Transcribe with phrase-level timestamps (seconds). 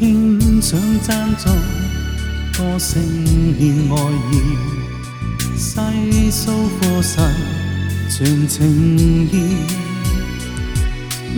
[0.00, 1.52] 欣想赞颂，
[2.56, 3.02] 多声
[3.58, 3.96] 献爱
[4.30, 4.56] 意，
[5.56, 7.18] 细诉苦世，
[8.08, 8.60] 全情
[9.26, 9.56] 意。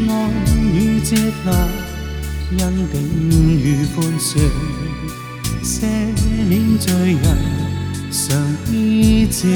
[0.06, 0.30] 爱
[0.74, 1.50] 与接纳，
[2.62, 4.38] 恩典与欢笑，
[5.62, 5.86] 赦
[6.46, 7.38] 免罪人，
[8.12, 8.36] 常
[8.70, 9.48] 医治。